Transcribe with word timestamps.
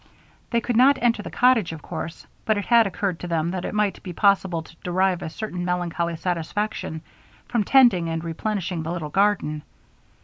They 0.49 0.61
could 0.61 0.75
not 0.77 0.97
enter 0.99 1.21
the 1.21 1.29
cottage, 1.29 1.71
of 1.73 1.83
course, 1.83 2.25
but 2.43 2.57
it 2.57 2.65
had 2.65 2.87
occurred 2.87 3.19
to 3.19 3.27
them 3.27 3.51
that 3.51 3.65
it 3.65 3.75
might 3.75 4.01
be 4.01 4.13
possible 4.13 4.63
to 4.63 4.75
derive 4.83 5.21
a 5.21 5.29
certain 5.29 5.63
melancholy 5.63 6.15
satisfaction 6.15 7.01
from 7.47 7.63
tending 7.63 8.09
and 8.09 8.23
replenishing 8.23 8.81
the 8.81 8.91
little 8.91 9.09
garden. 9.11 9.61